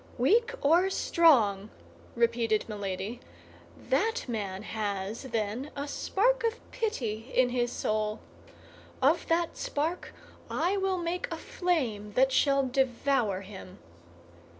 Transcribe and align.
"Weak 0.17 0.55
or 0.63 0.89
strong," 0.89 1.69
repeated 2.15 2.67
Milady, 2.67 3.19
"that 3.77 4.27
man 4.27 4.63
has, 4.63 5.21
then, 5.21 5.69
a 5.75 5.87
spark 5.87 6.43
of 6.43 6.59
pity 6.71 7.31
in 7.35 7.49
his 7.49 7.71
soul; 7.71 8.19
of 8.99 9.27
that 9.27 9.55
spark 9.57 10.11
I 10.49 10.75
will 10.75 10.97
make 10.97 11.27
a 11.31 11.37
flame 11.37 12.13
that 12.13 12.31
shall 12.31 12.65
devour 12.67 13.41
him. 13.41 13.77